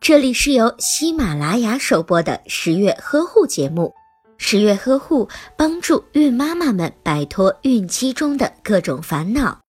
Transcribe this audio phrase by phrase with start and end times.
[0.00, 3.94] 这里是由喜马拉雅首播的十月呵护节目。
[4.36, 9.60] 十月呵护帮助孕妈妈们摆脱孕期中的各种烦恼。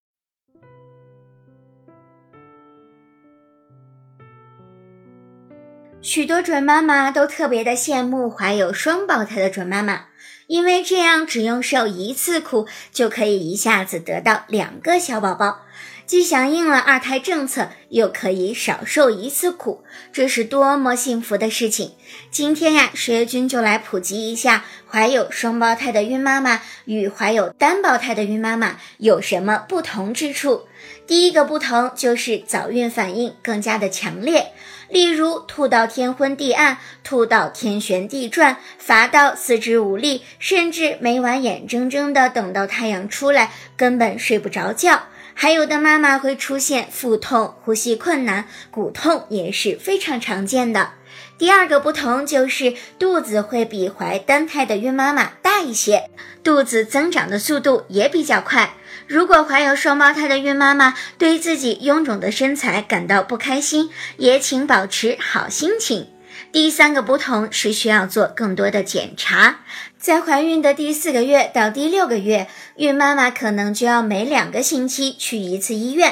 [6.01, 10.05] 许多准妈妈都特别的羡慕怀有双胞胎的准妈妈，
[10.47, 15.61] 因为这样只用受一次苦，就可以一下子得到两个小宝宝。
[16.05, 19.83] 既响应了二胎政策，又可以少受一次苦，
[20.13, 21.93] 这是多么幸福的事情！
[22.29, 30.67] 今天呀，十月君就来普及一下怀有双胞胎的孕妈妈与怀有单胞胎的孕妈妈有什么不同之处。
[31.07, 34.51] 第一个不同就是早孕反应更加的强烈，
[34.89, 45.07] 例如吐到天昏地暗，吐到天旋地转，乏到四肢无力，甚至每晚眼睁睁的等到太阳出来，根本睡不着觉。
[45.37, 50.91] 还有的妈妈会出现腹痛、呼吸困难、骨痛，也是非常常见的。
[51.37, 56.09] 第二个不同就是肚子会比怀单胎的孕妈妈大一些，
[56.41, 58.75] 肚子增长的速度也比较快。
[59.07, 66.14] 如果怀有双胞胎的孕妈妈对自己臃肿的身材感到不开心，也请保持好心情。
[66.51, 69.59] 第三个不同是需要做更多的检查，
[69.97, 72.47] 在怀孕的第四个月到第六个月，
[72.77, 76.11] 孕妈妈可能就要每两个星期去一次医院；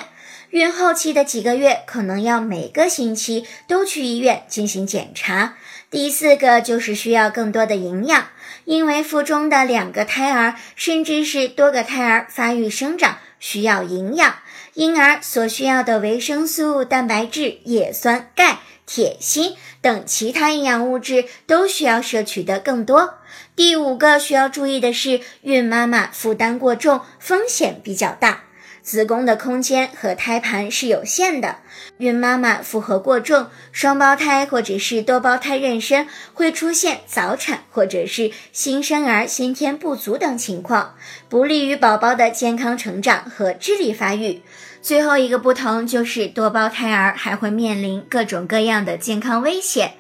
[0.54, 5.56] 孕后期的几个月，可能要每个星期都去医院进行检查。
[5.90, 8.28] 第四个就是需要更多的营养，
[8.66, 14.36] 因为腹中的两个胎儿，甚至是多个胎儿发育生长需要营养，
[14.76, 18.60] 婴儿所需要的维生素、蛋白质、叶酸、钙。
[18.86, 23.16] 铁、锌等其他营养物质都需要摄取的更多。
[23.56, 28.44] 第五个需要注意的是，孕妈妈负担过重，风险比较大。
[28.84, 31.60] 子宫的空间和胎盘是有限的，
[32.00, 40.96] 孕妈妈负荷过重，双胞胎或者是多胞胎妊娠会出现早产或者是新生儿先天不足等情况，
[41.30, 44.42] 不利于宝宝的健康成长和智力发育。
[44.82, 49.94] 最后一个不同就是多胞胎儿还会面临各种各样的健康危险。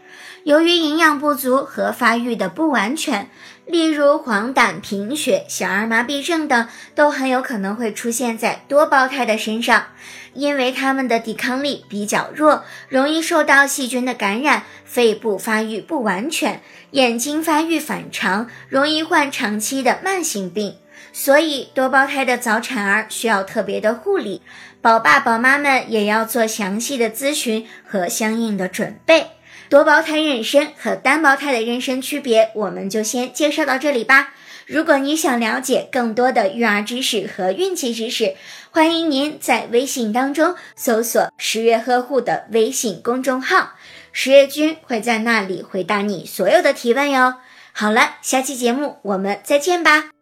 [0.43, 3.29] 由于营养不足和发育的不完全，
[3.65, 9.85] 例如黄疸、贫血、小儿麻痹症等，都很有可能会出现在多胞胎的身上。
[10.33, 20.77] 因为他们的抵抗力比较弱，容易受到细菌的感染，肺部发育不完全，眼睛发育反常，容易患长期的慢性病。
[21.11, 24.41] 所以，多胞胎的早产儿需要特别的护理，
[24.81, 29.27] 宝爸宝妈们也要做详细的咨询和相应的准备。
[29.73, 34.35] 多胞胎妊娠和单胞胎的妊娠区别，我们就先介绍到这里吧。
[34.67, 38.35] 如果你想了解更多的育儿知识和孕期知识，
[38.69, 43.71] 欢迎您在微信当中搜索“十月呵护”的微信公众号，
[44.11, 47.37] 十月君会在那里回答你所有的提问哟。
[47.71, 50.12] 好了，下期节目我们再见吧。